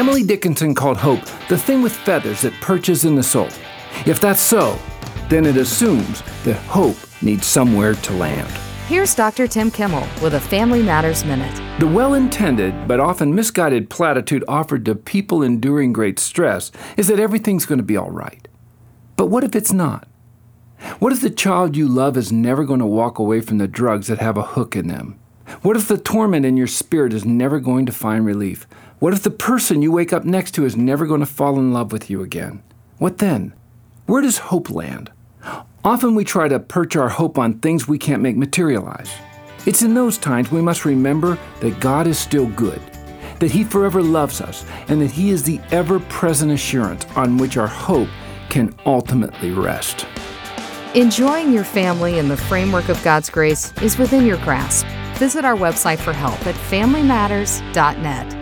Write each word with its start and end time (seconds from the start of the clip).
Emily 0.00 0.22
Dickinson 0.22 0.74
called 0.74 0.96
hope 0.96 1.20
the 1.50 1.58
thing 1.58 1.82
with 1.82 1.94
feathers 1.94 2.40
that 2.40 2.54
perches 2.62 3.04
in 3.04 3.16
the 3.16 3.22
soul. 3.22 3.50
If 4.06 4.18
that's 4.18 4.40
so, 4.40 4.78
then 5.28 5.44
it 5.44 5.58
assumes 5.58 6.22
that 6.44 6.56
hope 6.56 6.96
needs 7.20 7.44
somewhere 7.44 7.92
to 7.92 8.12
land. 8.14 8.48
Here's 8.88 9.14
Dr. 9.14 9.46
Tim 9.46 9.70
Kimmel 9.70 10.08
with 10.22 10.36
a 10.36 10.40
Family 10.40 10.82
Matters 10.82 11.22
Minute. 11.26 11.54
The 11.80 11.86
well 11.86 12.14
intended 12.14 12.88
but 12.88 12.98
often 12.98 13.34
misguided 13.34 13.90
platitude 13.90 14.42
offered 14.48 14.86
to 14.86 14.94
people 14.94 15.42
enduring 15.42 15.92
great 15.92 16.18
stress 16.18 16.72
is 16.96 17.08
that 17.08 17.20
everything's 17.20 17.66
going 17.66 17.76
to 17.76 17.84
be 17.84 17.98
all 17.98 18.10
right. 18.10 18.48
But 19.16 19.26
what 19.26 19.44
if 19.44 19.54
it's 19.54 19.70
not? 19.74 20.08
What 20.98 21.12
if 21.12 21.20
the 21.20 21.28
child 21.28 21.76
you 21.76 21.86
love 21.86 22.16
is 22.16 22.32
never 22.32 22.64
going 22.64 22.80
to 22.80 22.86
walk 22.86 23.18
away 23.18 23.42
from 23.42 23.58
the 23.58 23.68
drugs 23.68 24.06
that 24.06 24.20
have 24.20 24.38
a 24.38 24.54
hook 24.56 24.74
in 24.74 24.88
them? 24.88 25.20
What 25.62 25.76
if 25.76 25.88
the 25.88 25.98
torment 25.98 26.46
in 26.46 26.56
your 26.56 26.66
spirit 26.66 27.12
is 27.12 27.24
never 27.24 27.60
going 27.60 27.84
to 27.86 27.92
find 27.92 28.24
relief? 28.24 28.66
What 28.98 29.12
if 29.12 29.22
the 29.22 29.30
person 29.30 29.82
you 29.82 29.92
wake 29.92 30.12
up 30.12 30.24
next 30.24 30.52
to 30.52 30.64
is 30.64 30.76
never 30.76 31.06
going 31.06 31.20
to 31.20 31.26
fall 31.26 31.58
in 31.58 31.72
love 31.72 31.92
with 31.92 32.08
you 32.08 32.22
again? 32.22 32.62
What 32.98 33.18
then? 33.18 33.52
Where 34.06 34.22
does 34.22 34.38
hope 34.38 34.70
land? 34.70 35.10
Often 35.84 36.14
we 36.14 36.24
try 36.24 36.48
to 36.48 36.60
perch 36.60 36.96
our 36.96 37.08
hope 37.08 37.38
on 37.38 37.58
things 37.58 37.88
we 37.88 37.98
can't 37.98 38.22
make 38.22 38.36
materialize. 38.36 39.10
It's 39.66 39.82
in 39.82 39.94
those 39.94 40.18
times 40.18 40.50
we 40.50 40.62
must 40.62 40.84
remember 40.84 41.38
that 41.60 41.80
God 41.80 42.06
is 42.06 42.18
still 42.18 42.46
good, 42.46 42.80
that 43.40 43.50
He 43.50 43.64
forever 43.64 44.02
loves 44.02 44.40
us, 44.40 44.64
and 44.88 45.00
that 45.00 45.10
He 45.10 45.30
is 45.30 45.42
the 45.42 45.60
ever 45.70 46.00
present 46.00 46.52
assurance 46.52 47.04
on 47.16 47.38
which 47.38 47.56
our 47.56 47.66
hope 47.66 48.08
can 48.48 48.74
ultimately 48.86 49.50
rest. 49.50 50.06
Enjoying 50.94 51.52
your 51.52 51.64
family 51.64 52.18
in 52.18 52.28
the 52.28 52.36
framework 52.36 52.88
of 52.88 53.02
God's 53.02 53.30
grace 53.30 53.72
is 53.82 53.98
within 53.98 54.26
your 54.26 54.38
grasp. 54.38 54.86
Visit 55.20 55.44
our 55.44 55.54
website 55.54 55.98
for 55.98 56.14
help 56.14 56.46
at 56.46 56.54
familymatters.net. 56.54 58.39